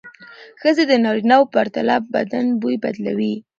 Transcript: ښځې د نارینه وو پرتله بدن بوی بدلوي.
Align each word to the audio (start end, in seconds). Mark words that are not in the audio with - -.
ښځې 0.61 0.83
د 0.87 0.93
نارینه 1.03 1.35
وو 1.39 1.51
پرتله 1.53 1.95
بدن 2.13 2.45
بوی 2.61 2.75
بدلوي. 2.83 3.33